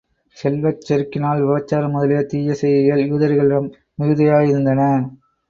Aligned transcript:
செல்வச் 0.37 0.85
செருக்கினால் 0.87 1.41
விபச்சாரம் 1.41 1.93
முதலிய 1.95 2.21
தீய 2.23 2.55
செய்கைகள் 2.55 3.05
யூதர்களிடம் 3.05 3.69
மிகுதியாயிருந்தன. 3.99 4.81